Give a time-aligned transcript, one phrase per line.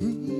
[0.00, 0.37] Estou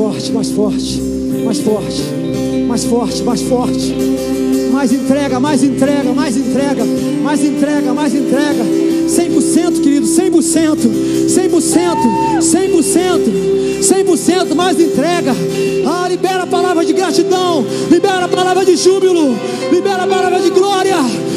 [0.00, 1.02] forte, mais forte,
[1.44, 2.02] mais forte,
[2.66, 3.94] mais forte, mais forte.
[4.72, 6.84] Mais entrega, mais entrega, mais entrega,
[7.22, 8.64] mais entrega, mais entrega.
[9.06, 10.88] 100%, querido, 100%,
[11.28, 11.96] 100%,
[12.40, 15.34] 100%, 100% mais entrega.
[15.86, 19.36] Ah, libera a palavra de gratidão, libera a palavra de júbilo,
[19.70, 20.96] libera a palavra de glória,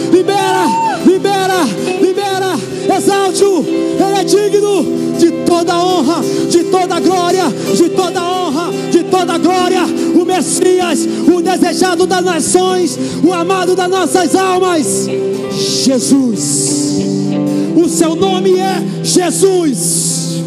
[0.09, 0.65] libera,
[1.05, 1.63] libera,
[2.01, 2.53] libera.
[2.95, 8.42] Exalte-o, ele é digno de toda honra, de toda glória, de toda honra,
[9.23, 9.83] toda glória.
[10.13, 15.07] O Messias, o desejado das nações, o amado das nossas almas,
[15.51, 16.83] Jesus.
[17.75, 20.43] O seu nome é Jesus,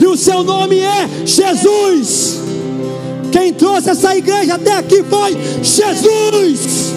[0.00, 2.38] e o seu nome é Jesus.
[3.30, 6.92] Quem trouxe essa igreja até aqui foi Jesus.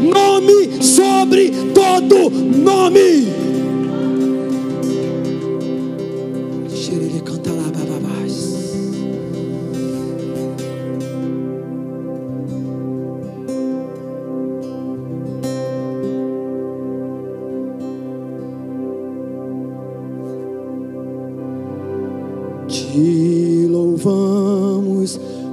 [0.00, 3.35] Nome sobre todo nome.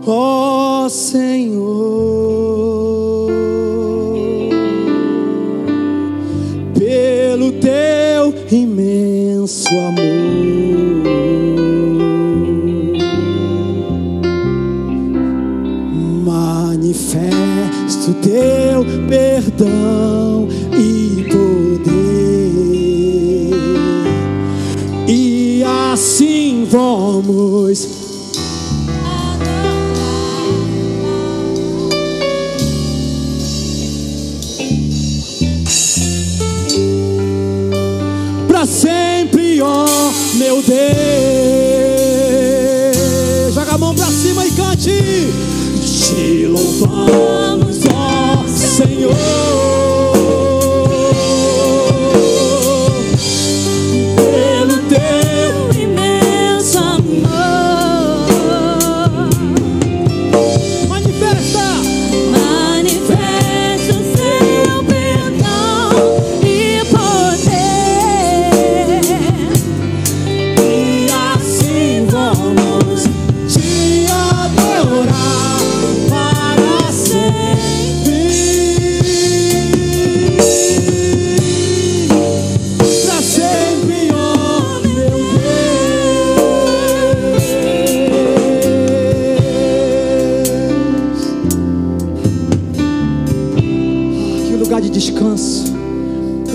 [0.06, 1.64] Ó Senhor,
[6.78, 10.04] pelo teu imenso amor.
[16.26, 20.48] Manifesto teu perdão
[20.78, 21.94] e poder.
[25.08, 27.93] E assim vamos
[46.94, 47.43] Te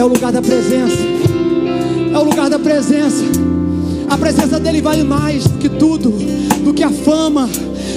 [0.08, 0.96] o lugar da presença.
[2.12, 3.24] É o lugar da presença.
[4.08, 6.10] A presença dele vale mais do que tudo,
[6.64, 7.48] do que a fama,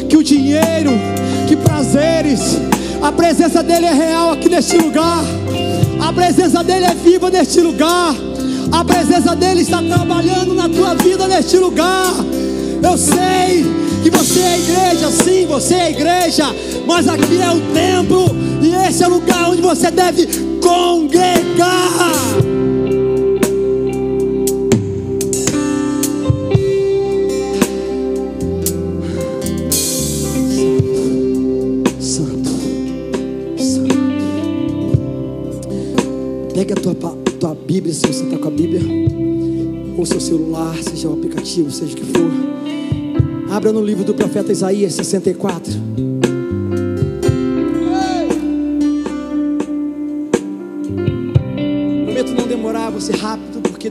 [0.10, 0.92] que o dinheiro,
[1.48, 2.58] que prazeres.
[3.02, 5.24] A presença dele é real aqui neste lugar.
[6.02, 8.14] A presença dele é viva neste lugar.
[8.74, 12.14] A presença dele está trabalhando na tua vida neste lugar.
[12.84, 13.66] Eu sei
[14.04, 16.54] que você é igreja, sim, você é igreja,
[16.86, 18.51] mas aqui é o templo
[18.92, 20.28] esse é o lugar onde você deve
[20.62, 22.12] congregar.
[32.02, 32.50] Santo,
[33.58, 33.96] Santo.
[36.54, 36.94] Pega a tua,
[37.40, 38.82] tua Bíblia, se você está com a Bíblia,
[39.98, 43.56] ou seu celular, seja o aplicativo, seja o que for.
[43.56, 46.11] Abra no livro do profeta Isaías 64.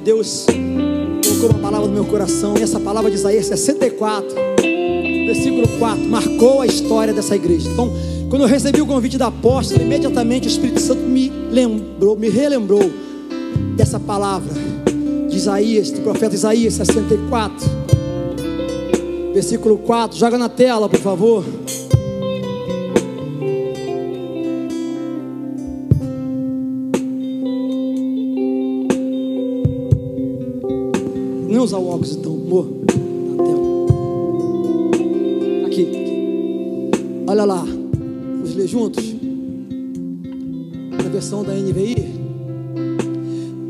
[0.04, 0.46] Deus
[1.40, 2.54] colocou uma palavra no meu coração.
[2.58, 4.28] E essa palavra de Isaías 64,
[5.26, 7.70] versículo 4, marcou a história dessa igreja.
[7.70, 7.90] Então,
[8.28, 12.90] quando eu recebi o convite da apóstola, imediatamente o Espírito Santo me lembrou, me relembrou
[13.76, 14.52] dessa palavra
[15.28, 17.66] de Isaías, do profeta Isaías 64,
[19.32, 20.18] versículo 4.
[20.18, 21.44] Joga na tela, por favor.
[32.50, 32.66] Amor.
[35.66, 35.88] Aqui.
[37.28, 37.64] Olha lá.
[37.64, 39.04] Vamos ler juntos.
[40.90, 42.18] Na versão da NVI.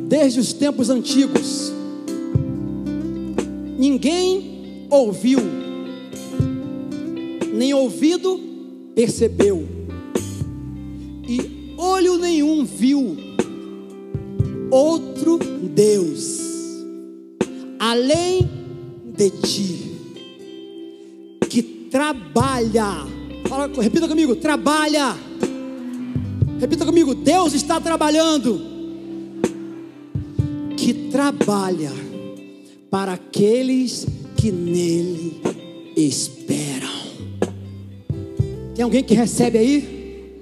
[0.08, 1.72] Desde os tempos antigos,
[3.78, 5.38] ninguém ouviu,
[7.54, 8.40] nem ouvido
[8.92, 9.64] percebeu,
[11.28, 13.16] e olho nenhum viu
[14.68, 15.38] outro
[15.72, 16.50] Deus
[17.80, 18.59] além
[19.20, 19.96] de ti,
[21.50, 23.06] que trabalha.
[23.46, 25.14] Fala, repita comigo, trabalha.
[26.58, 28.58] Repita comigo, Deus está trabalhando.
[30.74, 31.92] Que trabalha
[32.90, 34.06] para aqueles
[34.36, 35.42] que nele
[35.94, 36.88] esperam.
[38.74, 40.40] Tem alguém que recebe aí?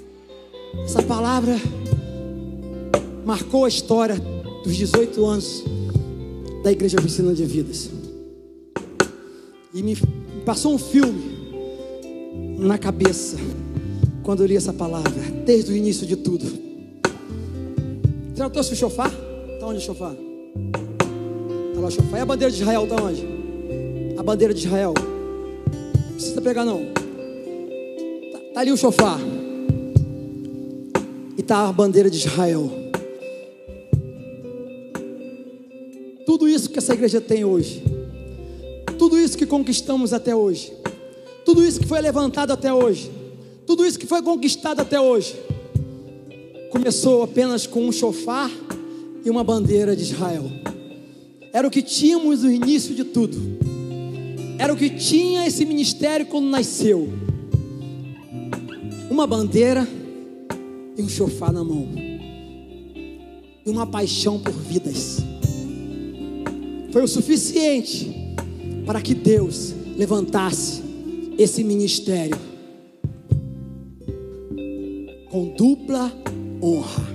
[0.85, 1.61] Essa palavra
[3.27, 4.15] marcou a história
[4.63, 5.65] dos 18 anos
[6.63, 7.98] da Igreja Oficina de Vidas.
[9.75, 9.97] E me
[10.47, 11.39] passou um filme
[12.59, 13.37] na cabeça
[14.23, 16.47] quando eu li essa palavra, desde o início de tudo.
[18.35, 19.13] Já trouxe o chofar?
[19.55, 20.13] Está onde o chofar?
[20.13, 22.19] Está lá o chofar.
[22.19, 23.27] E a bandeira de Israel está onde?
[24.17, 24.95] A bandeira de Israel.
[24.97, 26.85] Não precisa pegar não.
[28.33, 29.19] Tá, tá ali o chofar.
[31.37, 32.71] E está a bandeira de Israel.
[36.25, 37.83] Tudo isso que essa igreja tem hoje,
[39.09, 40.71] tudo isso que conquistamos até hoje,
[41.43, 43.11] tudo isso que foi levantado até hoje,
[43.67, 45.35] tudo isso que foi conquistado até hoje,
[46.71, 48.51] começou apenas com um chofar
[49.25, 50.45] e uma bandeira de Israel.
[51.55, 53.39] Era o que tínhamos no início de tudo.
[54.59, 57.09] Era o que tinha esse ministério quando nasceu.
[59.11, 59.89] Uma bandeira
[60.99, 61.89] e um chofar na mão.
[63.65, 65.17] E uma paixão por vidas
[66.93, 68.18] foi o suficiente
[68.89, 70.83] para que Deus levantasse
[71.37, 72.39] esse ministério
[75.31, 76.11] com dupla
[76.63, 77.07] honra.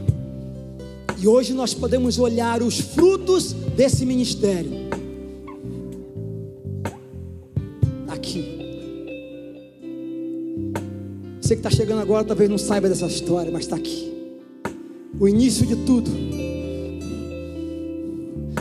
[1.19, 4.69] E hoje nós podemos olhar os frutos desse ministério.
[8.07, 8.45] Aqui.
[11.41, 14.13] Você que está chegando agora talvez não saiba dessa história, mas está aqui.
[15.19, 16.11] O início de tudo.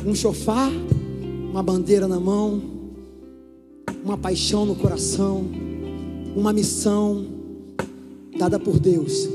[0.06, 0.72] Um chofar
[1.50, 2.81] uma bandeira na mão,
[4.04, 5.44] uma paixão no coração,
[6.34, 7.24] uma missão
[8.36, 9.28] dada por Deus,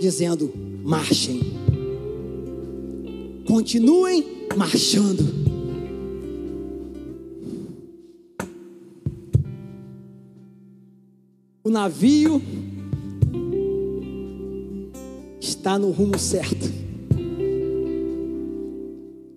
[0.00, 1.40] dizendo: marchem,
[3.46, 4.24] continuem
[4.56, 5.42] marchando.
[11.64, 12.42] O navio
[15.40, 16.70] está no rumo certo.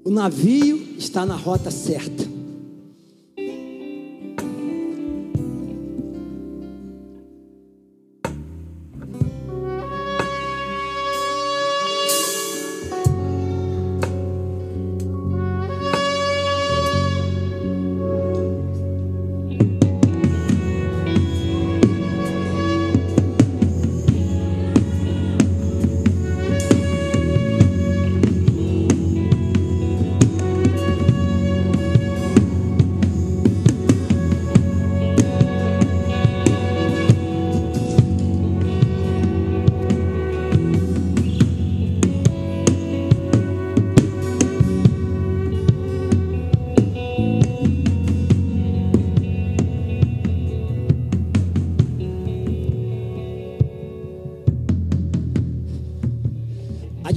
[0.04, 2.25] O navio está na rota certa.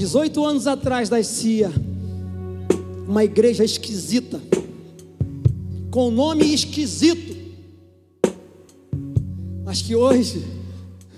[0.08, 1.70] 18 anos atrás nascia
[3.06, 4.40] uma igreja esquisita,
[5.90, 7.36] com nome esquisito,
[9.66, 10.42] mas que hoje,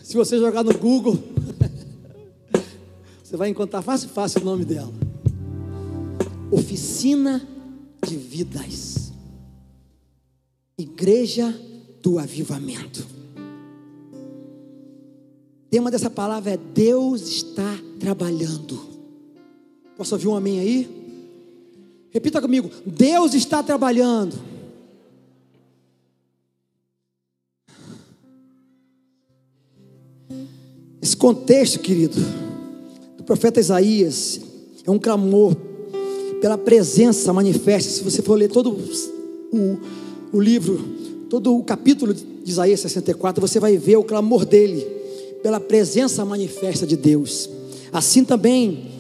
[0.03, 1.17] se você jogar no Google,
[3.23, 4.93] Você vai encontrar fácil, fácil o nome dela.
[6.51, 7.41] Oficina
[8.05, 9.13] de Vidas.
[10.77, 11.55] Igreja
[12.03, 13.07] do Avivamento.
[15.65, 18.81] O tema dessa palavra é Deus está trabalhando.
[19.97, 21.01] Posso ouvir um amém aí?
[22.11, 24.35] Repita comigo: Deus está trabalhando.
[31.03, 32.17] Esse contexto, querido,
[33.17, 34.41] do profeta Isaías,
[34.85, 35.55] é um clamor
[36.41, 37.91] pela presença manifesta.
[37.91, 38.71] Se você for ler todo
[39.53, 39.79] o,
[40.33, 40.79] o livro,
[41.29, 44.87] todo o capítulo de Isaías 64, você vai ver o clamor dele
[45.43, 47.49] pela presença manifesta de Deus.
[47.93, 48.91] Assim também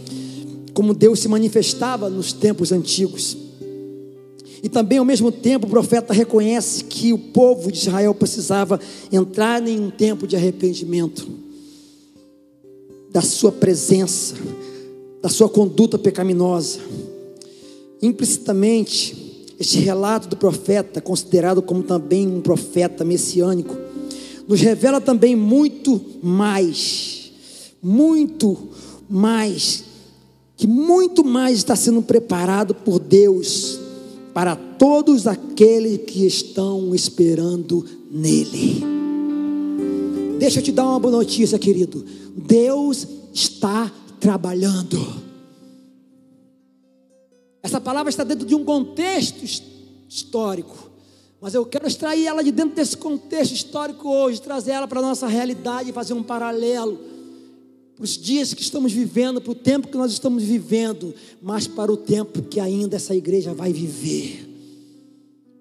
[0.72, 3.36] como Deus se manifestava nos tempos antigos.
[4.62, 8.78] E também, ao mesmo tempo, o profeta reconhece que o povo de Israel precisava
[9.10, 11.26] entrar em um tempo de arrependimento
[13.10, 14.34] da sua presença,
[15.22, 16.78] da sua conduta pecaminosa.
[18.02, 23.76] Implicitamente, este relato do profeta, considerado como também um profeta messiânico,
[24.46, 27.32] nos revela também muito mais,
[27.82, 28.70] muito
[29.10, 29.84] mais,
[30.56, 33.78] que muito mais está sendo preparado por Deus
[34.32, 38.84] para todos aqueles que estão esperando nele.
[40.38, 42.04] Deixa eu te dar uma boa notícia, querido.
[42.36, 43.90] Deus está
[44.20, 44.98] trabalhando.
[47.62, 49.44] Essa palavra está dentro de um contexto
[50.08, 50.88] histórico.
[51.40, 55.02] Mas eu quero extrair ela de dentro desse contexto histórico hoje, trazer ela para a
[55.02, 56.98] nossa realidade e fazer um paralelo
[58.00, 61.92] para os dias que estamos vivendo, para o tempo que nós estamos vivendo, mas para
[61.92, 64.48] o tempo que ainda essa igreja vai viver.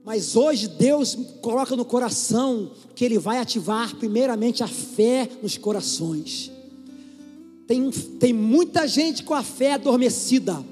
[0.05, 6.49] Mas hoje Deus coloca no coração que Ele vai ativar primeiramente a fé nos corações.
[7.67, 10.63] Tem, tem muita gente com a fé adormecida.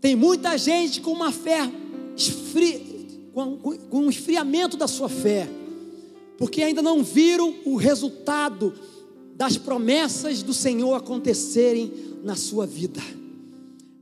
[0.00, 1.70] Tem muita gente com uma fé
[2.16, 5.50] esfri, com, com um esfriamento da sua fé,
[6.38, 8.72] porque ainda não viram o resultado
[9.36, 13.00] das promessas do Senhor acontecerem na sua vida.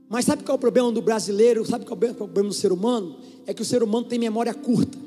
[0.09, 1.65] Mas sabe qual é o problema do brasileiro?
[1.65, 3.17] Sabe qual é o problema do ser humano?
[3.47, 4.97] É que o ser humano tem memória curta.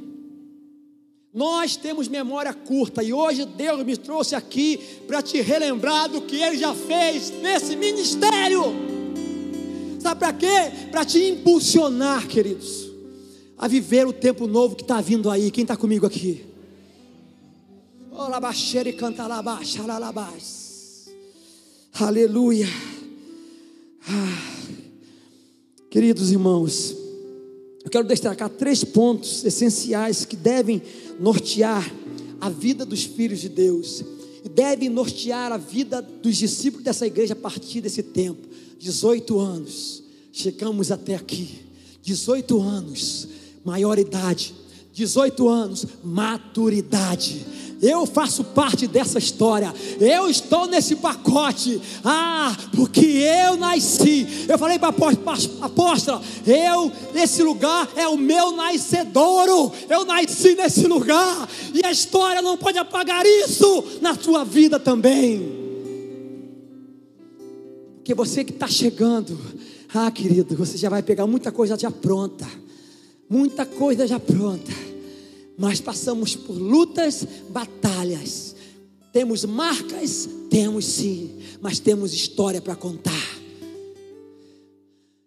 [1.32, 6.36] Nós temos memória curta e hoje Deus me trouxe aqui para te relembrar do que
[6.36, 8.62] Ele já fez nesse ministério.
[10.00, 10.72] Sabe para quê?
[10.90, 12.90] Para te impulsionar, queridos,
[13.56, 15.50] a viver o tempo novo que está vindo aí.
[15.50, 16.55] Quem está comigo aqui?
[18.88, 19.24] E canta
[21.92, 22.66] Aleluia.
[24.08, 24.72] Ah,
[25.90, 26.96] queridos irmãos,
[27.84, 30.82] eu quero destacar três pontos essenciais que devem
[31.20, 31.92] nortear
[32.40, 34.02] a vida dos filhos de Deus
[34.42, 38.48] e devem nortear a vida dos discípulos dessa igreja a partir desse tempo.
[38.78, 41.66] 18 anos, chegamos até aqui.
[42.02, 43.28] 18 anos,
[43.62, 44.54] maioridade.
[44.94, 47.44] 18 anos, maturidade.
[47.80, 49.72] Eu faço parte dessa história.
[50.00, 51.80] Eu estou nesse pacote.
[52.04, 54.46] Ah, porque eu nasci.
[54.48, 59.72] Eu falei para apóstola: eu, nesse lugar, é o meu nascedouro.
[59.88, 61.48] Eu nasci nesse lugar.
[61.74, 65.64] E a história não pode apagar isso na sua vida também.
[67.96, 69.38] Porque você que está chegando,
[69.92, 72.46] ah, querido, você já vai pegar muita coisa já pronta.
[73.28, 74.72] Muita coisa já pronta.
[75.56, 78.54] Mas passamos por lutas, batalhas.
[79.12, 80.28] Temos marcas?
[80.50, 81.30] Temos sim.
[81.60, 83.36] Mas temos história para contar.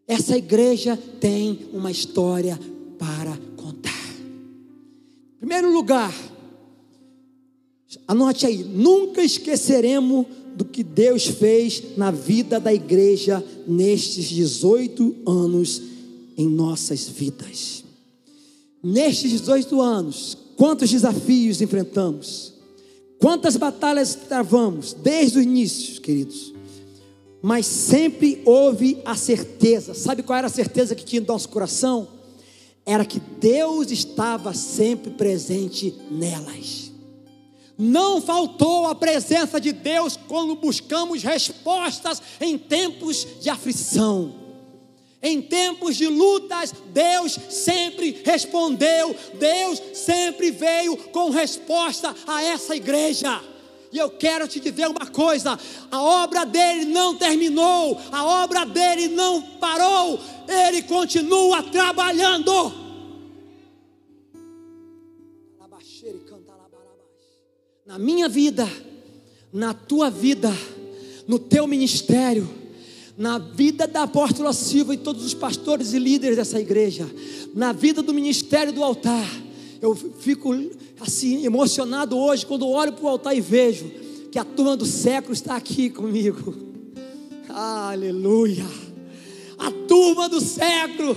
[0.07, 2.59] Essa igreja tem uma história
[2.98, 4.15] para contar.
[5.36, 6.13] Em primeiro lugar,
[8.07, 15.81] anote aí: nunca esqueceremos do que Deus fez na vida da igreja nestes 18 anos
[16.36, 17.78] em nossas vidas.
[18.81, 22.53] Nestes 18 anos, quantos desafios enfrentamos,
[23.19, 26.53] quantas batalhas travamos desde o início, queridos.
[27.41, 32.07] Mas sempre houve a certeza, sabe qual era a certeza que tinha no nosso coração?
[32.86, 36.91] Era que Deus estava sempre presente nelas.
[37.77, 44.49] Não faltou a presença de Deus quando buscamos respostas em tempos de aflição.
[45.21, 53.41] Em tempos de lutas, Deus sempre respondeu, Deus sempre veio com resposta a essa igreja.
[53.91, 55.59] E eu quero te dizer uma coisa:
[55.91, 62.89] a obra dele não terminou, a obra dele não parou, ele continua trabalhando.
[67.89, 68.69] na minha vida,
[69.51, 70.51] na tua vida,
[71.27, 72.47] no teu ministério,
[73.19, 77.05] na vida da apóstola Silva e todos os pastores e líderes dessa igreja,
[77.53, 79.29] na vida do ministério do altar.
[79.81, 80.55] Eu fico
[81.01, 83.91] assim emocionado hoje quando olho para o altar e vejo
[84.31, 86.55] que a turma do século está aqui comigo.
[87.49, 88.65] Aleluia!
[89.57, 91.13] A turma do século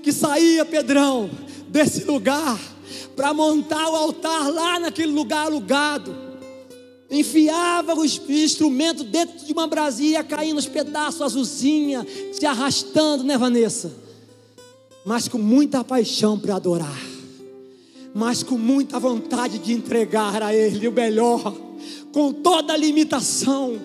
[0.00, 1.28] que saía, Pedrão,
[1.66, 2.56] desse lugar
[3.16, 6.21] para montar o altar lá naquele lugar alugado
[7.12, 13.92] enfiava os instrumentos dentro de uma brasia, caindo os pedaços, azulzinha, se arrastando, né, Vanessa?
[15.04, 17.00] Mas com muita paixão para adorar,
[18.14, 21.54] mas com muita vontade de entregar a Ele o melhor,
[22.12, 23.78] com toda limitação,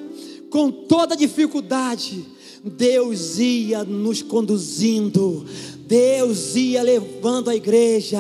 [0.50, 2.26] com toda dificuldade,
[2.64, 5.46] Deus ia nos conduzindo,
[5.88, 8.20] Deus ia levando a igreja,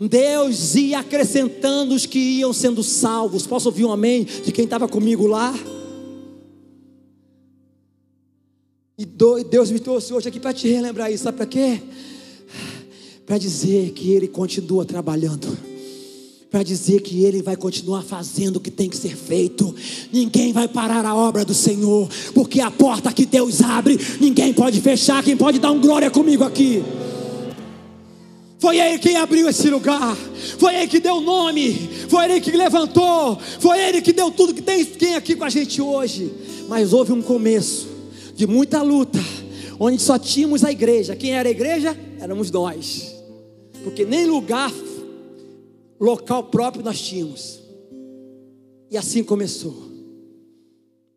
[0.00, 3.46] Deus ia acrescentando os que iam sendo salvos.
[3.46, 5.54] Posso ouvir um amém de quem estava comigo lá?
[8.98, 11.80] E Deus me trouxe hoje aqui para te relembrar isso, sabe para quê?
[13.24, 15.73] Para dizer que Ele continua trabalhando
[16.54, 19.74] para dizer que Ele vai continuar fazendo o que tem que ser feito.
[20.12, 24.80] Ninguém vai parar a obra do Senhor, porque a porta que Deus abre, ninguém pode
[24.80, 25.24] fechar.
[25.24, 26.80] Quem pode dar um glória comigo aqui?
[28.60, 30.16] Foi Ele quem abriu esse lugar,
[30.56, 34.54] foi Ele que deu o nome, foi Ele que levantou, foi Ele que deu tudo
[34.54, 36.30] que tem quem aqui com a gente hoje.
[36.68, 37.88] Mas houve um começo
[38.36, 39.18] de muita luta,
[39.80, 41.16] onde só tínhamos a igreja.
[41.16, 41.98] Quem era a igreja?
[42.20, 43.12] Éramos nós,
[43.82, 44.70] porque nem lugar
[46.04, 47.60] local próprio nós tínhamos.
[48.90, 49.74] E assim começou.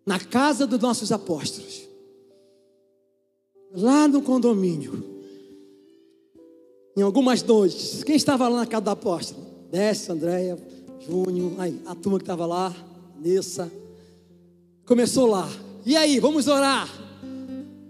[0.06, 1.88] Na casa dos nossos apóstolos.
[3.72, 5.04] Lá no condomínio.
[6.96, 8.04] Em algumas noites.
[8.04, 9.46] Quem estava lá na casa do apóstolo?
[9.70, 10.58] Desce, Andréia,
[11.08, 12.74] Júnior, aí, a turma que estava lá,
[13.20, 13.72] Nessa.
[14.86, 15.48] Começou lá.
[15.86, 16.88] E aí, vamos orar.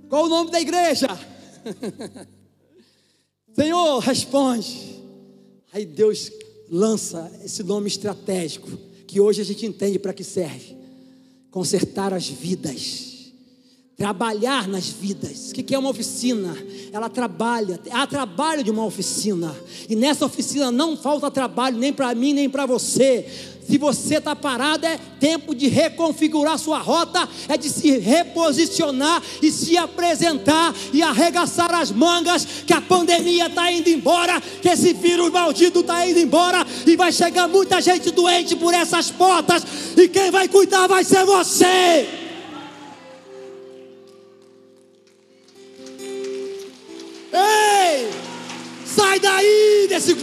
[0.10, 1.08] Qual o nome da igreja?
[3.54, 5.04] Senhor, responde.
[5.72, 6.32] Aí Deus
[6.70, 8.70] lança esse nome estratégico,
[9.06, 10.76] que hoje a gente entende para que serve:
[11.50, 13.32] consertar as vidas,
[13.96, 15.52] trabalhar nas vidas.
[15.52, 16.56] O que é uma oficina?
[16.92, 19.56] Ela trabalha, há trabalho de uma oficina,
[19.90, 23.26] e nessa oficina não falta trabalho nem para mim, nem para você.
[23.70, 29.52] Se você está parado, é tempo de reconfigurar sua rota, é de se reposicionar e
[29.52, 35.30] se apresentar e arregaçar as mangas, que a pandemia está indo embora, que esse vírus
[35.30, 39.66] maldito está indo embora e vai chegar muita gente doente por essas portas,
[39.98, 42.08] e quem vai cuidar vai ser você.
[47.34, 48.10] Ei!
[48.86, 50.14] Sai daí desse,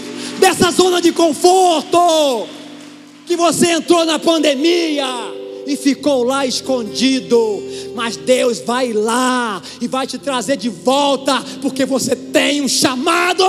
[0.41, 2.64] dessa zona de conforto
[3.27, 5.07] que você entrou na pandemia
[5.67, 7.63] e ficou lá escondido,
[7.95, 13.45] mas Deus vai lá e vai te trazer de volta, porque você tem um chamado.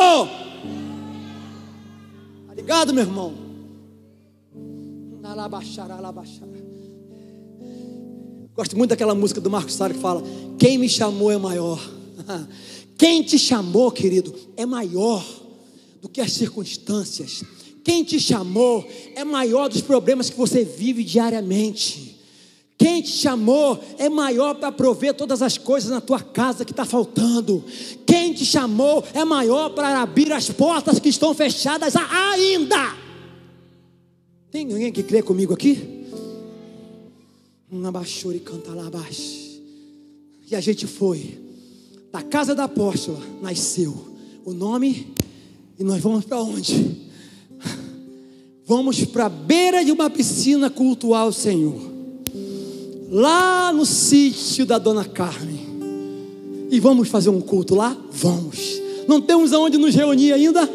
[2.47, 3.33] Tá ligado, meu irmão?
[8.55, 10.23] Gosto muito daquela música do Marcos Sara que fala:
[10.57, 11.79] Quem me chamou é maior.
[12.97, 15.25] Quem te chamou, querido, é maior
[16.01, 17.43] do que as circunstâncias.
[17.85, 18.83] Quem te chamou
[19.15, 22.19] é maior dos problemas que você vive diariamente.
[22.79, 26.83] Quem te chamou é maior para prover todas as coisas na tua casa que está
[26.83, 27.63] faltando.
[28.03, 32.97] Quem te chamou é maior para abrir as portas que estão fechadas ainda.
[34.49, 36.07] Tem ninguém que crê comigo aqui?
[38.35, 39.61] e canta lá abaixo.
[40.49, 41.39] E a gente foi.
[42.11, 43.95] Da casa da apóstola nasceu
[44.43, 45.13] o nome.
[45.77, 47.04] E nós vamos para onde?
[48.67, 51.79] Vamos para a beira de uma piscina cultuar o Senhor.
[53.11, 55.63] Lá no sítio da Dona Carmen.
[56.71, 57.95] E vamos fazer um culto lá?
[58.11, 58.81] Vamos.
[59.07, 60.67] Não temos aonde nos reunir ainda?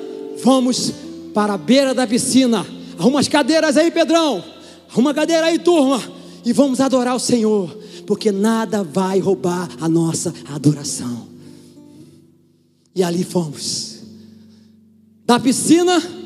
[0.43, 0.93] Vamos
[1.35, 2.65] para a beira da piscina.
[2.97, 4.43] Arruma as cadeiras aí, Pedrão.
[4.89, 6.01] Arruma a cadeira aí, turma.
[6.45, 7.77] E vamos adorar o Senhor.
[8.07, 11.27] Porque nada vai roubar a nossa adoração.
[12.95, 13.99] E ali fomos.
[15.27, 16.20] Da piscina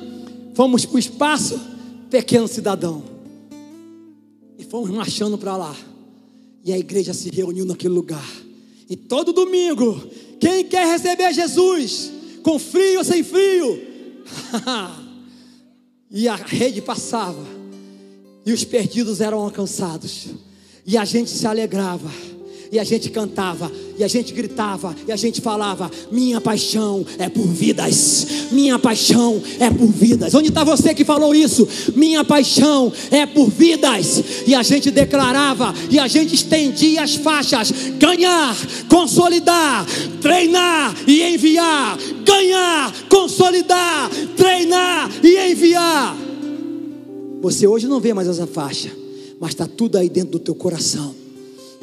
[0.54, 1.60] Fomos para o espaço,
[2.08, 3.02] pequeno cidadão.
[4.58, 5.76] E fomos marchando para lá.
[6.64, 8.28] E a igreja se reuniu naquele lugar.
[8.88, 10.00] E todo domingo,
[10.40, 12.12] quem quer receber Jesus?
[12.42, 13.82] Com frio ou sem frio?
[16.10, 17.44] e a rede passava.
[18.46, 20.28] E os perdidos eram alcançados.
[20.86, 22.10] E a gente se alegrava.
[22.72, 27.28] E a gente cantava, e a gente gritava, e a gente falava: Minha paixão é
[27.28, 30.34] por vidas, minha paixão é por vidas.
[30.34, 31.68] Onde está você que falou isso?
[31.94, 34.22] Minha paixão é por vidas.
[34.46, 38.56] E a gente declarava, e a gente estendia as faixas: ganhar,
[38.88, 39.86] consolidar,
[40.20, 41.98] treinar e enviar.
[42.24, 46.16] Ganhar, consolidar, treinar e enviar.
[47.42, 48.90] Você hoje não vê mais essa faixa,
[49.38, 51.23] mas está tudo aí dentro do teu coração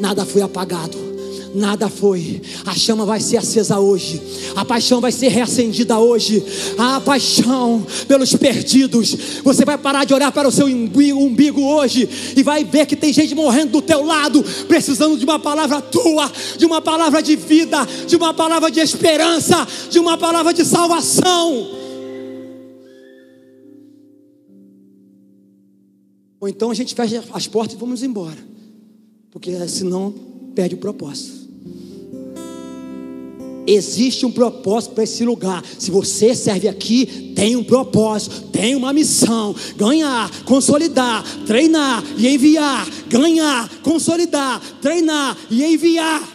[0.02, 1.12] nada foi apagado.
[1.54, 4.22] Nada foi, a chama vai ser acesa hoje,
[4.56, 6.42] a paixão vai ser reacendida hoje,
[6.78, 9.42] a paixão pelos perdidos.
[9.44, 13.12] Você vai parar de olhar para o seu umbigo hoje e vai ver que tem
[13.12, 17.86] gente morrendo do teu lado, precisando de uma palavra tua, de uma palavra de vida,
[18.08, 21.68] de uma palavra de esperança, de uma palavra de salvação.
[26.40, 28.52] Ou então a gente fecha as portas e vamos embora
[29.32, 30.14] porque senão
[30.54, 31.42] perde o propósito.
[33.66, 35.64] Existe um propósito para esse lugar.
[35.78, 42.88] Se você serve aqui, tem um propósito, tem uma missão: ganhar, consolidar, treinar e enviar.
[43.08, 46.28] Ganhar, consolidar, treinar e enviar.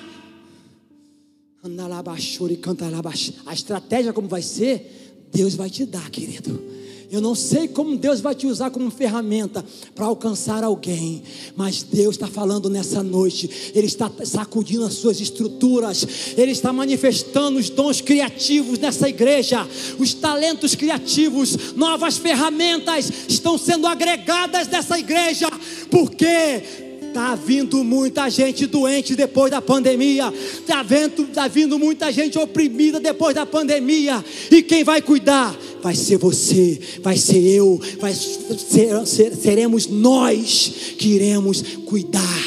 [3.45, 6.63] A estratégia como vai ser, Deus vai te dar, querido.
[7.11, 9.65] Eu não sei como Deus vai te usar como ferramenta
[9.95, 11.23] para alcançar alguém,
[11.55, 17.59] mas Deus está falando nessa noite, Ele está sacudindo as suas estruturas, Ele está manifestando
[17.59, 19.67] os dons criativos nessa igreja,
[19.99, 25.49] os talentos criativos, novas ferramentas estão sendo agregadas nessa igreja,
[25.91, 26.85] porque
[27.17, 30.31] Está vindo muita gente doente depois da pandemia.
[30.31, 34.23] Está vindo, tá vindo muita gente oprimida depois da pandemia.
[34.51, 35.57] E quem vai cuidar?
[35.83, 42.45] Vai ser você, vai ser eu, vai ser, ser, seremos nós que iremos cuidar.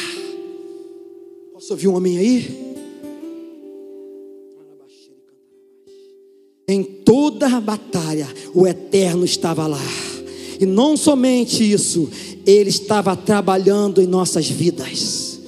[1.53, 2.69] Posso ouvir um homem aí?
[6.67, 9.81] Em toda a batalha, o Eterno estava lá.
[10.59, 12.09] E não somente isso,
[12.45, 15.39] Ele estava trabalhando em nossas vidas.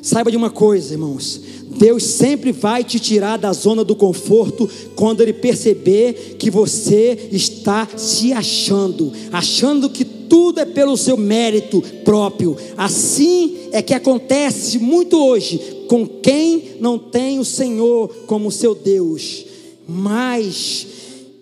[0.00, 1.42] Saiba de uma coisa, irmãos:
[1.76, 7.88] Deus sempre vai te tirar da zona do conforto quando Ele perceber que você está
[7.96, 12.56] se achando, achando que tudo é pelo seu mérito próprio.
[12.76, 19.46] Assim é que acontece muito hoje com quem não tem o Senhor como seu Deus.
[19.86, 20.86] Mas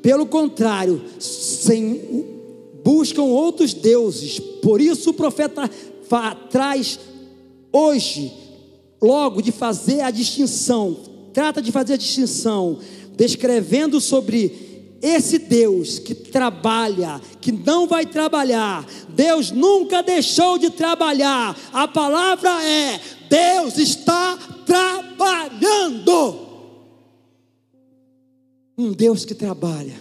[0.07, 2.25] pelo contrário, sem,
[2.85, 4.39] buscam outros deuses.
[4.39, 5.69] Por isso o profeta
[6.49, 7.01] traz
[7.73, 8.33] hoje,
[9.01, 10.97] logo, de fazer a distinção,
[11.33, 12.79] trata de fazer a distinção,
[13.17, 14.67] descrevendo sobre
[15.03, 18.87] esse Deus que trabalha, que não vai trabalhar.
[19.11, 21.57] Deus nunca deixou de trabalhar.
[21.73, 26.47] A palavra é: Deus está trabalhando.
[28.79, 29.95] Um Deus que trabalha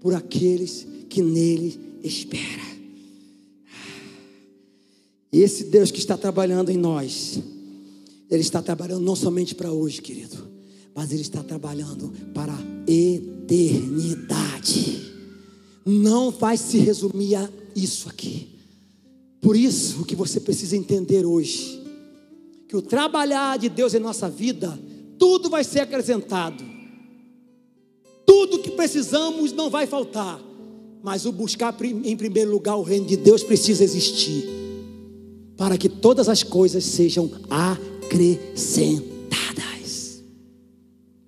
[0.00, 2.68] por aqueles que nele espera.
[5.30, 7.38] Esse Deus que está trabalhando em nós,
[8.30, 10.36] Ele está trabalhando não somente para hoje, querido,
[10.94, 15.08] mas Ele está trabalhando para a eternidade.
[15.84, 18.56] Não vai se resumir a isso aqui.
[19.40, 21.82] Por isso, o que você precisa entender hoje,
[22.68, 24.78] que o trabalhar de Deus em nossa vida,
[25.18, 26.62] tudo vai ser acrescentado.
[28.26, 30.38] Tudo que precisamos não vai faltar,
[31.02, 34.44] mas o buscar em primeiro lugar o reino de Deus precisa existir,
[35.56, 37.87] para que todas as coisas sejam acrescentadas.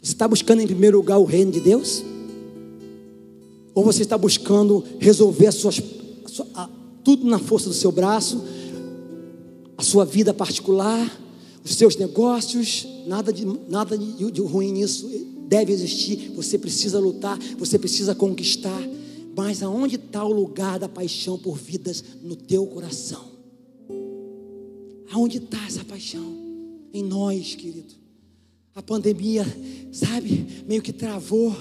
[0.00, 2.02] Você está buscando em primeiro lugar o reino de Deus?
[3.74, 5.80] Ou você está buscando resolver as suas,
[6.24, 6.68] a sua, a,
[7.04, 8.42] tudo na força do seu braço,
[9.76, 11.20] a sua vida particular,
[11.64, 15.08] os seus negócios, nada de, nada de, de ruim nisso
[15.46, 18.82] deve existir, você precisa lutar, você precisa conquistar.
[19.36, 23.24] Mas aonde está o lugar da paixão por vidas no teu coração?
[25.12, 26.49] Aonde está essa paixão?
[26.92, 28.00] Em nós, querido.
[28.74, 29.44] A pandemia,
[29.92, 31.54] sabe, meio que travou.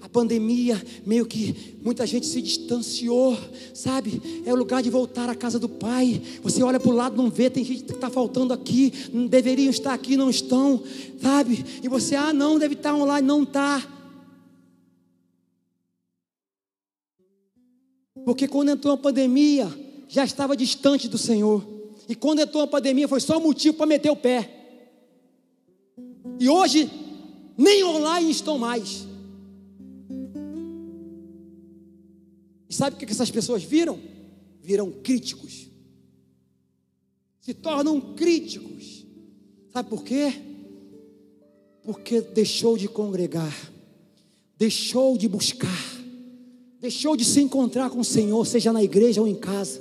[0.00, 3.38] A pandemia, meio que muita gente se distanciou,
[3.72, 4.42] sabe?
[4.44, 6.20] É o lugar de voltar à casa do Pai.
[6.42, 8.92] Você olha para o lado, não vê, tem gente que está faltando aqui,
[9.28, 10.82] deveriam estar aqui, não estão,
[11.20, 11.64] sabe?
[11.82, 13.92] E você, ah, não, deve estar online, não está.
[18.24, 19.68] Porque quando entrou a pandemia,
[20.08, 21.64] já estava distante do Senhor.
[22.08, 24.55] E quando entrou a pandemia, foi só motivo para meter o pé.
[26.38, 26.90] E hoje,
[27.56, 29.06] nem online estão mais.
[32.68, 33.98] E sabe o que essas pessoas viram?
[34.60, 35.68] Viram críticos.
[37.40, 39.06] Se tornam críticos.
[39.72, 40.32] Sabe por quê?
[41.82, 43.54] Porque deixou de congregar,
[44.58, 46.02] deixou de buscar,
[46.80, 49.80] deixou de se encontrar com o Senhor, seja na igreja ou em casa,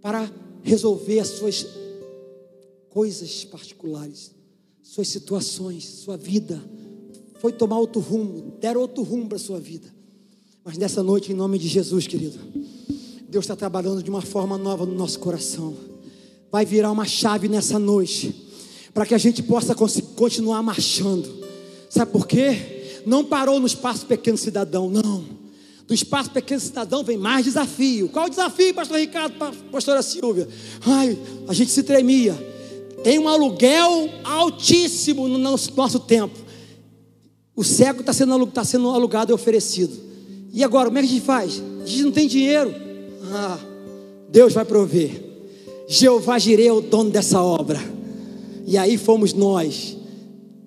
[0.00, 0.30] para
[0.62, 1.66] resolver as suas
[2.90, 4.35] coisas particulares,
[4.92, 6.62] suas situações, sua vida.
[7.40, 9.92] Foi tomar outro rumo, deram outro rumo para a sua vida.
[10.64, 12.38] Mas nessa noite, em nome de Jesus, querido,
[13.28, 15.76] Deus está trabalhando de uma forma nova no nosso coração.
[16.50, 18.34] Vai virar uma chave nessa noite,
[18.94, 21.44] para que a gente possa continuar marchando.
[21.90, 23.02] Sabe por quê?
[23.04, 25.24] Não parou no espaço pequeno cidadão, não.
[25.86, 28.08] Do espaço pequeno cidadão vem mais desafio.
[28.08, 29.34] Qual o desafio, pastor Ricardo,
[29.70, 30.48] pastora Silvia?
[30.84, 32.55] Ai, a gente se tremia.
[33.06, 36.36] Tem um aluguel altíssimo no nosso, tempo.
[37.54, 39.96] O cego está sendo, tá sendo alugado e oferecido.
[40.52, 41.62] E agora, como é que a gente faz?
[41.84, 42.74] A gente não tem dinheiro.
[43.32, 43.58] Ah,
[44.28, 45.22] Deus vai prover.
[45.86, 47.80] Jeová Jireh é o dono dessa obra.
[48.66, 49.96] E aí fomos nós,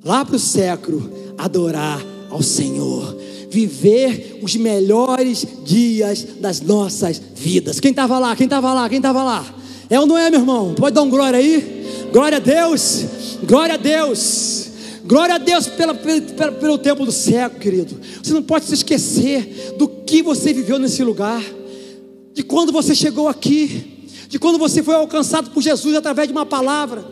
[0.02, 3.18] lá para o século, adorar ao Senhor.
[3.50, 7.82] Viver os melhores dias das nossas vidas.
[7.82, 8.34] Quem estava lá?
[8.34, 8.88] Quem estava lá?
[8.88, 9.56] Quem estava lá?
[9.90, 10.74] É ou não é, meu irmão?
[10.74, 11.79] Pode dar um glória aí?
[12.12, 13.06] Glória a Deus!
[13.44, 14.70] Glória a Deus!
[15.06, 18.00] Glória a Deus pela, pela, pelo tempo do século, querido.
[18.22, 21.42] Você não pode se esquecer do que você viveu nesse lugar
[22.34, 26.46] de quando você chegou aqui, de quando você foi alcançado por Jesus através de uma
[26.46, 27.04] palavra,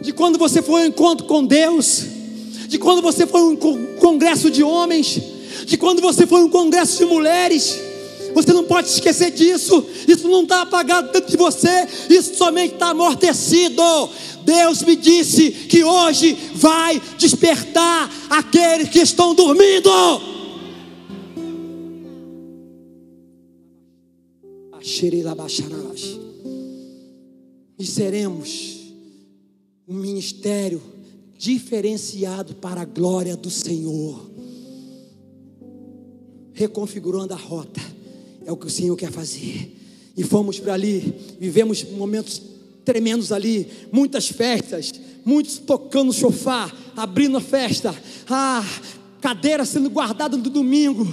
[0.00, 2.04] de quando você foi ao encontro com Deus,
[2.68, 3.56] de quando você foi a um
[3.96, 5.20] congresso de homens,
[5.64, 7.80] de quando você foi a um congresso de mulheres.
[8.36, 9.82] Você não pode esquecer disso.
[10.06, 11.88] Isso não está apagado dentro de você.
[12.10, 13.82] Isso somente está amortecido.
[14.44, 19.90] Deus me disse que hoje vai despertar aqueles que estão dormindo.
[27.78, 28.76] E seremos
[29.88, 30.82] um ministério
[31.38, 34.30] diferenciado para a glória do Senhor,
[36.52, 37.95] reconfigurando a rota,
[38.46, 39.76] é o que o Senhor quer fazer.
[40.16, 42.40] E fomos para ali, vivemos momentos
[42.84, 47.94] tremendos ali, muitas festas, muitos tocando chofar, abrindo a festa,
[48.30, 48.64] ah,
[49.20, 51.06] cadeira sendo guardada no domingo.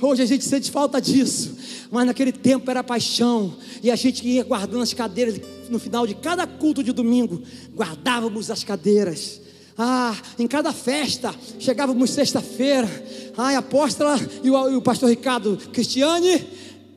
[0.00, 1.58] Hoje a gente sente falta disso
[1.90, 6.14] mas naquele tempo era paixão, e a gente ia guardando as cadeiras no final de
[6.14, 7.42] cada culto de domingo,
[7.74, 9.40] guardávamos as cadeiras.
[9.76, 12.88] Ah, em cada festa, chegávamos sexta-feira.
[13.36, 16.44] Ah, apóstola e o, e o pastor Ricardo, Cristiane,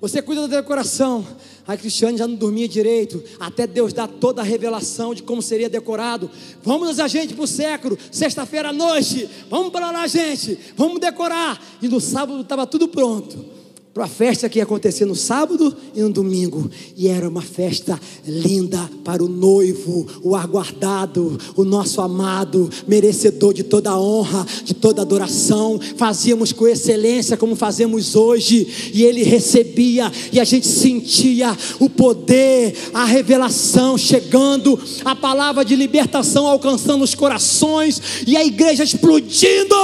[0.01, 1.25] você cuida da decoração.
[1.67, 5.69] A Cristiane já não dormia direito, até Deus dar toda a revelação de como seria
[5.69, 6.29] decorado.
[6.63, 11.63] Vamos a gente para o século, sexta-feira à noite, vamos para lá, gente, vamos decorar.
[11.81, 13.60] E no sábado estava tudo pronto
[13.93, 16.69] para a festa que ia acontecer no sábado e no domingo.
[16.95, 23.63] E era uma festa linda para o noivo, o aguardado, o nosso amado, merecedor de
[23.63, 25.79] toda a honra, de toda adoração.
[25.97, 32.73] Fazíamos com excelência como fazemos hoje, e ele recebia, e a gente sentia o poder,
[32.93, 39.75] a revelação chegando, a palavra de libertação alcançando os corações, e a igreja explodindo.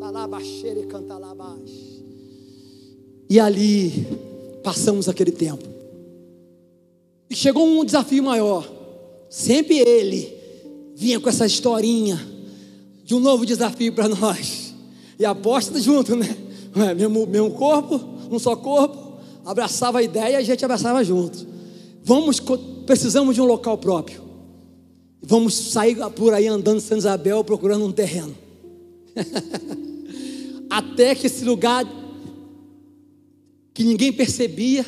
[0.00, 1.29] Talabaxere cantalabás.
[1.29, 1.29] E
[3.38, 4.06] ali
[4.62, 5.68] passamos aquele tempo.
[7.28, 8.68] E chegou um desafio maior.
[9.28, 10.36] Sempre ele
[10.96, 12.20] vinha com essa historinha
[13.04, 14.74] de um novo desafio para nós.
[15.18, 16.36] E aposta junto, né?
[16.74, 21.46] É, mesmo, mesmo corpo, um só corpo, abraçava a ideia e a gente abraçava junto.
[22.04, 22.40] Vamos,
[22.86, 24.22] precisamos de um local próprio.
[25.22, 28.34] Vamos sair por aí andando em Santa Isabel procurando um terreno.
[30.70, 31.84] Até que esse lugar
[33.72, 34.84] que ninguém percebia,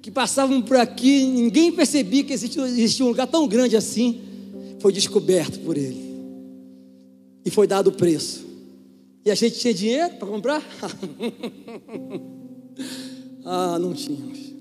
[0.00, 4.20] que passavam por aqui, ninguém percebia que existia, existia um lugar tão grande assim,
[4.80, 6.12] foi descoberto por ele.
[7.44, 8.44] E foi dado o preço.
[9.24, 10.62] E a gente tinha dinheiro para comprar?
[13.44, 14.52] ah, não tínhamos.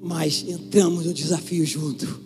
[0.00, 2.23] Mas entramos no desafio junto.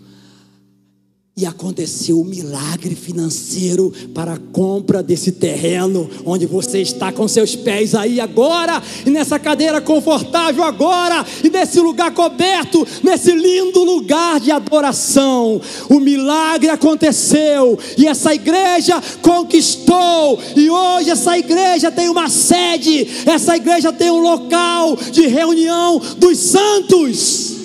[1.41, 7.55] E aconteceu um milagre financeiro para a compra desse terreno, onde você está com seus
[7.55, 14.41] pés aí agora, e nessa cadeira confortável agora, e nesse lugar coberto, nesse lindo lugar
[14.41, 15.61] de adoração.
[15.89, 23.55] O milagre aconteceu, e essa igreja conquistou, e hoje essa igreja tem uma sede, essa
[23.55, 27.58] igreja tem um local de reunião dos santos.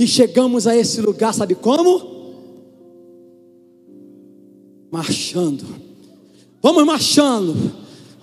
[0.00, 2.00] E chegamos a esse lugar, sabe como?
[4.90, 5.66] Marchando.
[6.62, 7.70] Vamos marchando.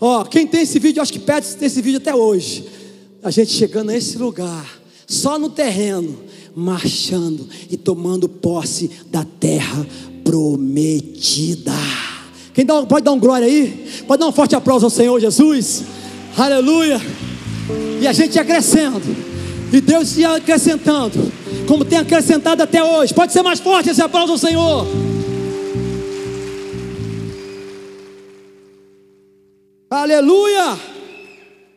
[0.01, 2.65] Ó, quem tem esse vídeo, acho que pede esse vídeo até hoje.
[3.21, 6.17] A gente chegando a esse lugar, só no terreno,
[6.55, 9.85] marchando e tomando posse da terra
[10.23, 11.73] prometida.
[12.55, 14.03] Quem dá, pode dar um glória aí?
[14.07, 15.83] Pode dar um forte aplauso ao Senhor Jesus?
[16.35, 16.99] Aleluia!
[18.01, 19.26] E a gente ia crescendo,
[19.71, 21.31] e Deus ia acrescentando,
[21.67, 23.13] como tem acrescentado até hoje.
[23.13, 24.87] Pode ser mais forte esse aplauso ao Senhor.
[29.89, 30.79] Aleluia!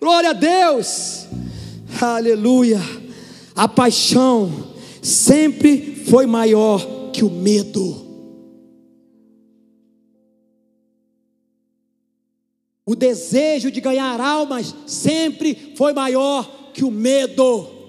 [0.01, 1.27] Glória a Deus!
[2.01, 2.81] Aleluia!
[3.55, 4.51] A paixão
[5.03, 8.09] sempre foi maior que o medo.
[12.87, 17.80] O desejo de ganhar almas sempre foi maior que o medo.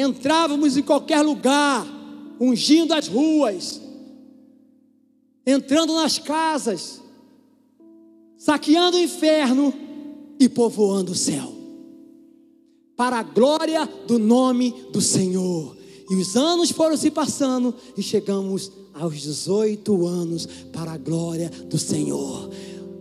[0.00, 1.84] Entrávamos em qualquer lugar,
[2.38, 3.82] ungindo as ruas,
[5.44, 7.02] entrando nas casas,
[8.36, 9.74] saqueando o inferno
[10.38, 11.52] e povoando o céu,
[12.96, 15.76] para a glória do nome do Senhor.
[16.08, 21.76] E os anos foram se passando e chegamos aos 18 anos para a glória do
[21.76, 22.48] Senhor.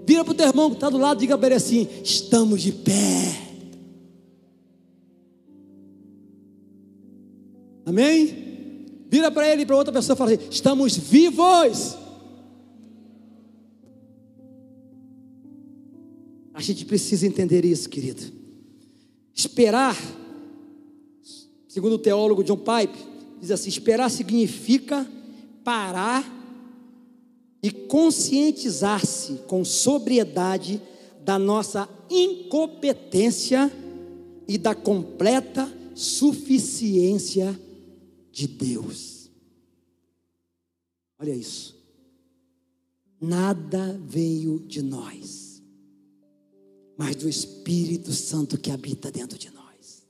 [0.03, 2.71] Vira para o teu irmão que está do lado, diga para ele assim: estamos de
[2.71, 3.46] pé.
[7.87, 8.85] Amém?
[9.09, 11.97] Vira para ele e para outra pessoa e fala assim: estamos vivos.
[16.53, 18.23] A gente precisa entender isso, querido.
[19.33, 19.95] Esperar,
[21.69, 22.99] segundo o teólogo John Pipe,
[23.39, 25.07] diz assim: esperar significa
[25.63, 26.29] parar
[27.63, 30.81] e conscientizar-se com sobriedade
[31.23, 33.71] da nossa incompetência
[34.45, 37.57] e da completa suficiência
[38.37, 39.31] de Deus.
[41.17, 41.75] Olha isso.
[43.19, 45.47] Nada veio de nós
[46.97, 50.03] mas do Espírito Santo que habita dentro de nós.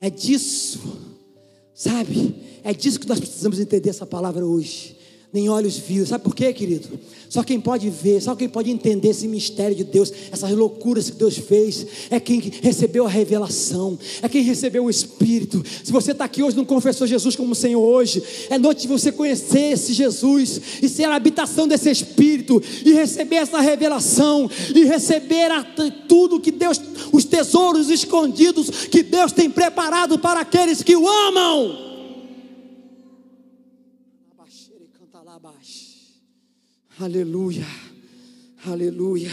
[0.00, 0.80] É disso,
[1.74, 2.36] sabe?
[2.62, 4.96] É disso que nós precisamos entender essa palavra hoje
[5.32, 6.04] nem olhos viram.
[6.04, 7.00] Sabe por quê, querido?
[7.28, 11.16] Só quem pode ver, só quem pode entender esse mistério de Deus, essas loucuras que
[11.16, 15.64] Deus fez, é quem recebeu a revelação, é quem recebeu o Espírito.
[15.82, 19.10] Se você está aqui hoje não confessou Jesus como Senhor hoje, é noite de você
[19.10, 25.50] conhecer esse Jesus e ser a habitação desse Espírito e receber essa revelação e receber
[25.50, 25.64] a,
[26.06, 26.78] tudo que Deus,
[27.10, 31.91] os tesouros escondidos que Deus tem preparado para aqueles que o amam.
[37.02, 37.66] Aleluia,
[38.64, 39.28] aleluia.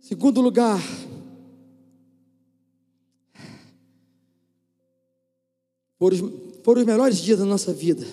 [0.00, 0.82] Segundo lugar,
[5.96, 6.32] foram os,
[6.64, 8.04] foram os melhores dias da nossa vida.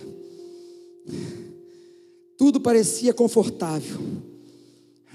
[2.38, 4.00] Tudo parecia confortável,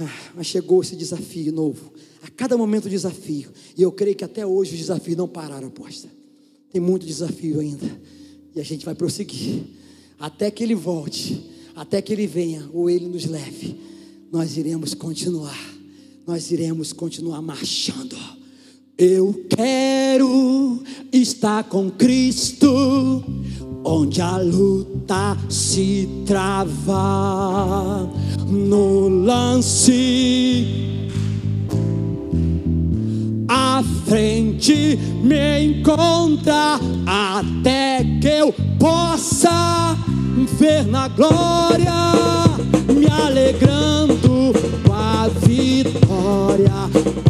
[0.01, 1.93] ah, mas chegou esse desafio novo.
[2.23, 6.09] A cada momento desafio, e eu creio que até hoje os desafios não pararam, aposta.
[6.73, 7.87] Tem muito desafio ainda,
[8.53, 9.63] e a gente vai prosseguir
[10.19, 13.77] até que ele volte até que Ele venha ou Ele nos leve,
[14.33, 15.59] nós iremos continuar,
[16.27, 18.17] nós iremos continuar marchando.
[18.99, 23.23] Eu quero estar com Cristo,
[23.85, 28.11] onde a luta se trava
[28.49, 30.65] no lance.
[33.49, 40.06] A frente me encontra até que eu possa
[40.45, 41.93] ver na glória,
[42.93, 44.53] me alegrando
[44.85, 46.73] com a vitória,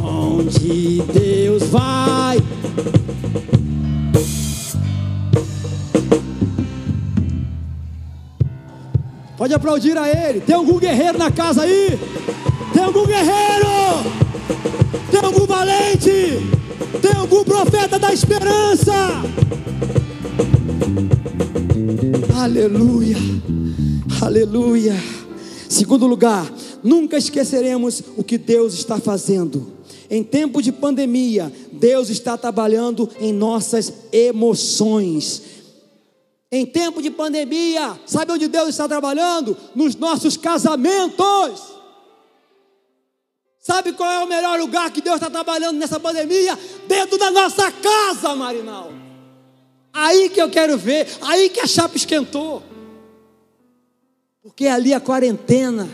[0.02, 2.38] onde Deus vai.
[9.36, 10.40] Pode aplaudir a Ele.
[10.40, 11.98] Tem algum guerreiro na casa aí?
[12.72, 13.66] Tem algum guerreiro?
[15.10, 16.40] Tem algum valente?
[17.00, 19.22] Tem algum profeta da esperança?
[22.46, 23.16] Aleluia,
[24.22, 24.94] aleluia.
[25.68, 26.48] Segundo lugar,
[26.80, 29.72] nunca esqueceremos o que Deus está fazendo.
[30.08, 35.42] Em tempo de pandemia, Deus está trabalhando em nossas emoções.
[36.48, 39.56] Em tempo de pandemia, sabe onde Deus está trabalhando?
[39.74, 41.74] Nos nossos casamentos.
[43.58, 46.56] Sabe qual é o melhor lugar que Deus está trabalhando nessa pandemia?
[46.86, 49.05] Dentro da nossa casa, Marinal.
[49.98, 52.62] Aí que eu quero ver, aí que a chapa esquentou.
[54.42, 55.88] Porque ali a quarentena.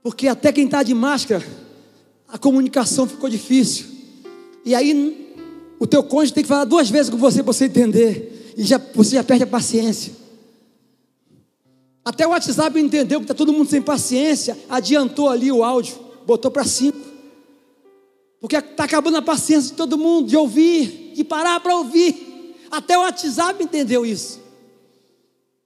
[0.00, 1.44] Porque até quem está de máscara,
[2.28, 3.86] a comunicação ficou difícil.
[4.64, 5.34] E aí
[5.80, 8.54] o teu cônjuge tem que falar duas vezes com você para você entender.
[8.56, 10.12] E já, você já perde a paciência.
[12.04, 16.48] Até o WhatsApp entendeu que está todo mundo sem paciência, adiantou ali o áudio, botou
[16.48, 17.08] para cinco.
[18.40, 22.54] Porque está acabando a paciência de todo mundo de ouvir de parar para ouvir.
[22.70, 24.40] Até o WhatsApp entendeu isso.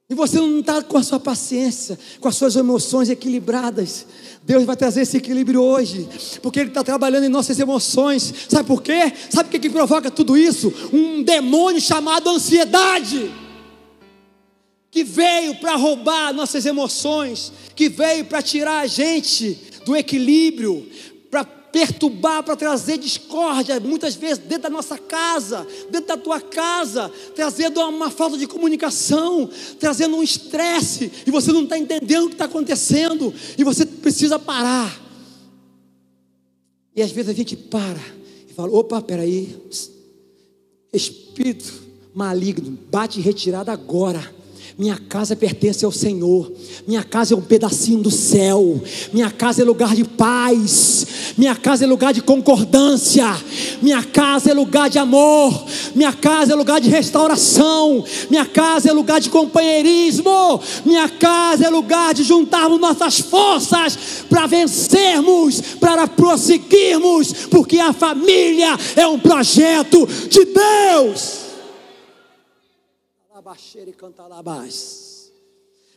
[0.09, 4.07] E você não está com a sua paciência, com as suas emoções equilibradas.
[4.41, 6.09] Deus vai trazer esse equilíbrio hoje,
[6.41, 8.33] porque Ele está trabalhando em nossas emoções.
[8.49, 9.13] Sabe por quê?
[9.29, 10.73] Sabe o que, que provoca tudo isso?
[10.91, 13.31] Um demônio chamado ansiedade,
[14.89, 20.87] que veio para roubar nossas emoções, que veio para tirar a gente do equilíbrio,
[21.73, 27.81] perturbar, para trazer discórdia, muitas vezes dentro da nossa casa, dentro da tua casa, trazendo
[27.81, 29.49] uma falta de comunicação,
[29.79, 34.37] trazendo um estresse, e você não está entendendo o que está acontecendo, e você precisa
[34.37, 35.01] parar.
[36.95, 37.99] E às vezes a gente para
[38.47, 39.57] e fala: opa, peraí,
[40.93, 41.73] espírito
[42.13, 44.42] maligno, bate retirada agora
[44.77, 46.51] minha casa pertence ao Senhor.
[46.87, 48.81] Minha casa é um pedacinho do céu.
[49.13, 51.05] Minha casa é lugar de paz.
[51.37, 53.25] Minha casa é lugar de concordância.
[53.83, 55.65] Minha casa é lugar de amor.
[55.93, 58.03] Minha casa é lugar de restauração.
[58.31, 60.59] Minha casa é lugar de companheirismo.
[60.83, 68.75] Minha casa é lugar de juntarmos nossas forças para vencermos, para prosseguirmos, porque a família
[68.95, 71.42] é um projeto de Deus.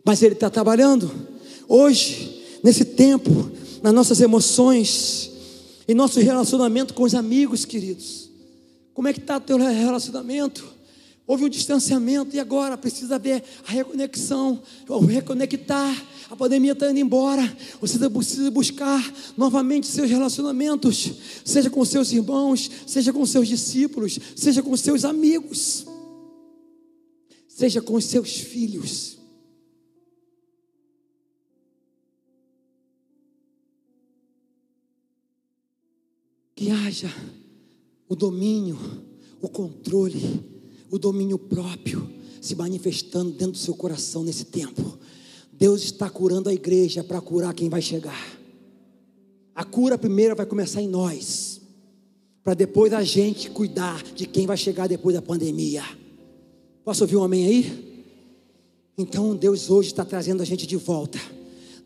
[0.05, 1.11] Mas Ele está trabalhando
[1.69, 3.51] hoje, nesse tempo,
[3.83, 5.31] nas nossas emoções,
[5.87, 8.29] em nosso relacionamento com os amigos, queridos.
[8.93, 10.75] Como é que está o teu relacionamento?
[11.27, 16.05] Houve um distanciamento e agora precisa ver a reconexão, o reconectar.
[16.31, 17.57] A pandemia está indo embora.
[17.81, 21.13] Você precisa buscar novamente seus relacionamentos,
[21.45, 25.87] seja com seus irmãos, seja com seus discípulos, seja com seus amigos
[27.57, 29.17] seja com os seus filhos.
[36.55, 37.11] Que haja
[38.07, 38.79] o domínio,
[39.41, 40.21] o controle,
[40.91, 42.07] o domínio próprio
[42.43, 44.99] se manifestando dentro do seu coração nesse tempo.
[45.51, 48.39] Deus está curando a igreja para curar quem vai chegar.
[49.55, 51.63] A cura primeira vai começar em nós,
[52.45, 55.83] para depois a gente cuidar de quem vai chegar depois da pandemia.
[56.87, 58.05] Posso ouvir um amém aí?
[58.97, 61.19] Então Deus hoje está trazendo a gente de volta.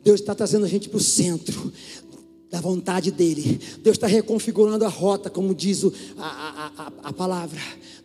[0.04, 1.72] Deus está trazendo a gente para o centro
[2.50, 3.60] da vontade dEle.
[3.78, 7.60] Deus está reconfigurando a rota, como diz a, a, a, a palavra.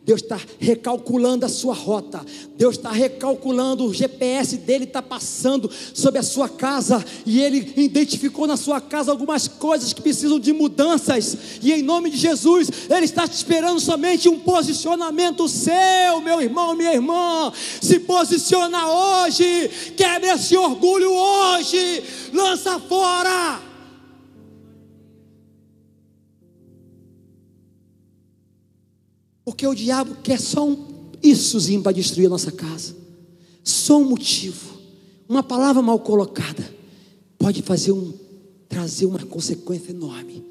[0.05, 2.23] Deus está recalculando a sua rota.
[2.55, 8.45] Deus está recalculando o GPS dele está passando sobre a sua casa e ele identificou
[8.45, 11.35] na sua casa algumas coisas que precisam de mudanças.
[11.63, 16.75] E em nome de Jesus, ele está te esperando somente um posicionamento seu, meu irmão,
[16.75, 17.51] minha irmã.
[17.81, 23.74] Se posiciona hoje, quebre esse orgulho hoje, lança fora.
[29.55, 30.77] Porque o diabo quer só um
[31.23, 32.93] issozinho para destruir a nossa casa.
[33.63, 34.75] Só um motivo.
[35.29, 36.75] Uma palavra mal colocada
[37.39, 38.13] pode fazer um
[38.67, 40.43] trazer uma consequência enorme.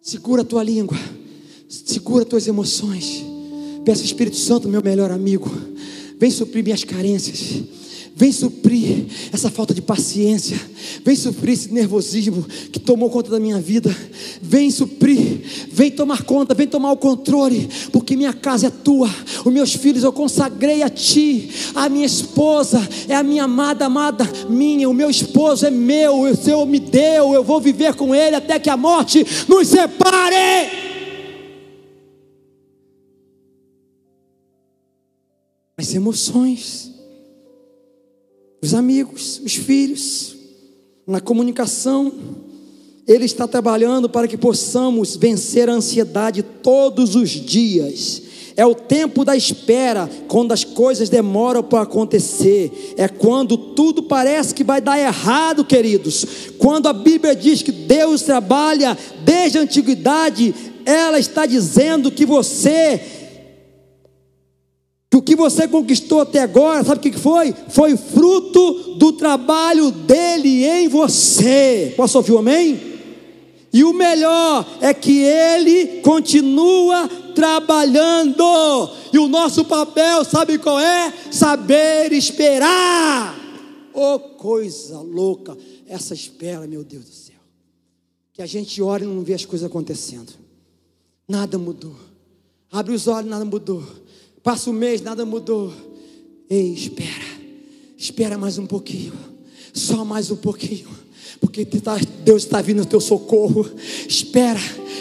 [0.00, 0.96] Segura a tua língua.
[1.68, 3.24] Segura as tuas emoções.
[3.84, 5.50] Peça Espírito Santo, meu melhor amigo.
[6.16, 7.64] Vem suprir minhas carências
[8.14, 10.60] Vem suprir essa falta de paciência.
[11.02, 13.94] Vem suprir esse nervosismo que tomou conta da minha vida.
[14.42, 15.40] Vem suprir,
[15.70, 19.08] vem tomar conta, vem tomar o controle, porque minha casa é tua.
[19.44, 21.50] Os meus filhos eu consagrei a ti.
[21.74, 24.88] A minha esposa é a minha amada, amada minha.
[24.88, 26.20] O meu esposo é meu.
[26.20, 27.32] O Senhor me deu.
[27.32, 30.90] Eu vou viver com ele até que a morte nos separe.
[35.78, 36.99] As emoções
[38.62, 40.36] os amigos, os filhos,
[41.06, 42.12] na comunicação.
[43.06, 48.22] Ele está trabalhando para que possamos vencer a ansiedade todos os dias.
[48.56, 52.94] É o tempo da espera, quando as coisas demoram para acontecer.
[52.96, 56.26] É quando tudo parece que vai dar errado, queridos.
[56.58, 60.54] Quando a Bíblia diz que Deus trabalha desde a antiguidade,
[60.84, 63.19] ela está dizendo que você
[65.20, 67.54] o que você conquistou até agora, sabe o que foi?
[67.68, 71.92] Foi fruto do trabalho dele em você.
[71.94, 72.80] Posso ouvir um amém?
[73.70, 78.42] E o melhor é que ele continua trabalhando.
[79.12, 81.12] E o nosso papel, sabe qual é?
[81.30, 83.38] Saber esperar.
[83.92, 85.54] Oh, coisa louca,
[85.86, 87.40] essa espera, meu Deus do céu.
[88.32, 90.32] Que a gente ora e não vê as coisas acontecendo.
[91.28, 91.94] Nada mudou.
[92.72, 93.84] Abre os olhos, nada mudou.
[94.42, 95.72] Passa o um mês, nada mudou.
[96.48, 97.40] Ei, espera.
[97.96, 99.12] Espera mais um pouquinho.
[99.72, 100.88] Só mais um pouquinho.
[101.40, 103.68] Porque tá, Deus está vindo no teu socorro.
[104.08, 104.60] Espera.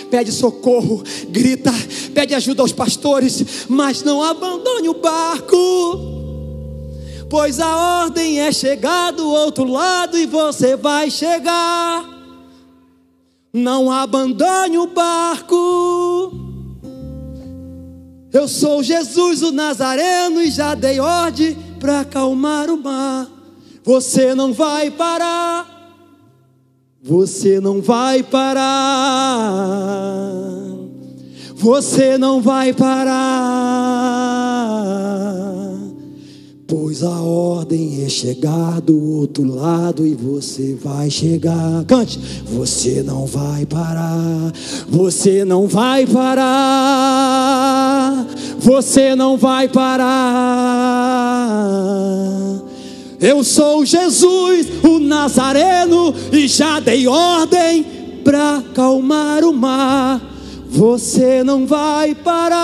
[0.09, 1.71] pede socorro, grita,
[2.13, 6.17] pede ajuda aos pastores, mas não abandone o barco.
[7.29, 12.17] Pois a ordem é chegar do outro lado e você vai chegar.
[13.53, 16.48] Não abandone o barco.
[18.31, 23.27] Eu sou Jesus o Nazareno e já dei ordem para acalmar o mar.
[23.83, 25.77] Você não vai parar.
[27.01, 28.59] Você não vai parar.
[31.55, 33.29] Você não vai parar.
[36.67, 41.83] Pois a ordem é chegar do outro lado e você vai chegar.
[41.85, 42.19] Cante.
[42.45, 44.53] Você não vai parar.
[44.87, 46.88] Você não vai parar.
[48.69, 50.05] Você não vai parar.
[53.19, 57.83] Eu sou Jesus, o Nazareno, e já dei ordem
[58.23, 60.21] para acalmar o mar.
[60.69, 62.59] Você não vai parar.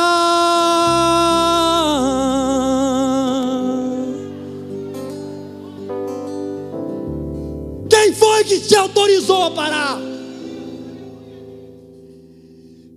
[7.89, 10.14] Quem foi que te autorizou a parar?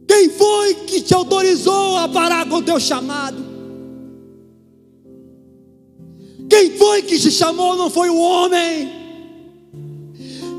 [0.09, 3.46] Quem foi que te autorizou a parar com o teu chamado?
[6.48, 8.96] Quem foi que te chamou não foi o homem.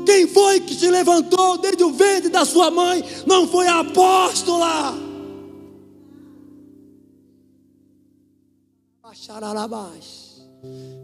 [0.06, 4.96] Quem foi que te levantou desde o ventre da sua mãe não foi a apóstola.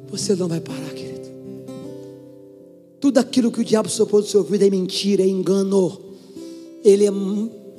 [0.08, 1.26] Você não vai parar, querido.
[3.00, 6.00] Tudo aquilo que o diabo sopou do seu ouvido é mentira, é engano.
[6.84, 7.10] Ele é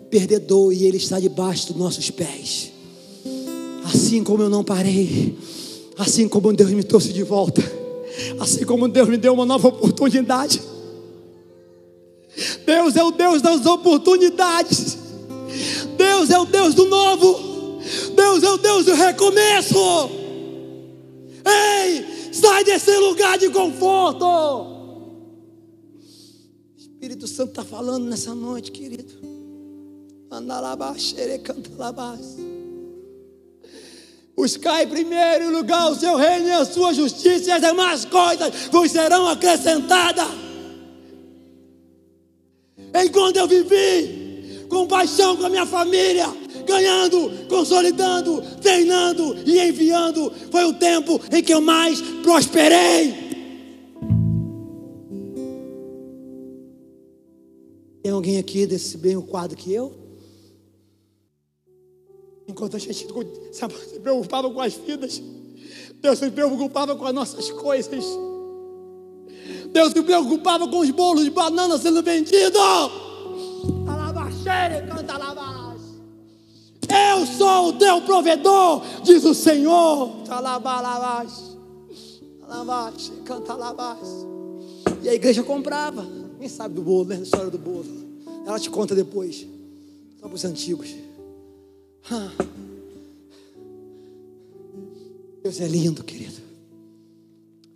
[0.09, 2.71] perdedor e ele está debaixo dos nossos pés.
[3.83, 5.37] Assim como eu não parei,
[5.97, 7.61] assim como Deus me trouxe de volta,
[8.39, 10.61] assim como Deus me deu uma nova oportunidade.
[12.65, 14.97] Deus é o Deus das oportunidades.
[15.97, 17.81] Deus é o Deus do novo.
[18.15, 19.75] Deus é o Deus do recomeço.
[21.45, 24.25] Ei, sai desse lugar de conforto.
[24.25, 24.77] O
[26.77, 29.26] Espírito Santo está falando nessa noite, querido.
[34.35, 38.91] Buscai primeiro lugar o seu reino e a sua justiça, e as demais coisas vos
[38.91, 40.27] serão acrescentadas.
[42.93, 46.27] Enquanto eu vivi com paixão com a minha família,
[46.67, 53.27] ganhando, consolidando, treinando e enviando, foi o tempo em que eu mais prosperei.
[58.03, 60.06] Tem alguém aqui desse bem quadro que eu?
[62.47, 65.21] Enquanto a gente se preocupava com as vidas,
[66.01, 68.05] Deus se preocupava com as nossas coisas.
[69.71, 72.61] Deus se preocupava com os bolos de banana sendo vendidos.
[76.89, 80.09] Eu sou o teu provedor, diz o Senhor.
[85.03, 86.05] E a igreja comprava.
[86.39, 87.17] Quem sabe do bolo, né?
[87.17, 87.85] A história do bolo.
[88.45, 89.45] Ela te conta depois.
[90.19, 91.06] Só para os antigos.
[95.43, 96.41] Deus é lindo, querido.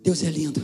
[0.02, 0.60] Deus é lindo.